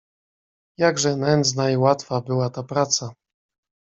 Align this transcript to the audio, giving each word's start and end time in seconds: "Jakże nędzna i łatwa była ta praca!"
"Jakże 0.79 1.17
nędzna 1.17 1.69
i 1.71 1.77
łatwa 1.77 2.21
była 2.21 2.49
ta 2.49 2.63
praca!" 2.63 3.09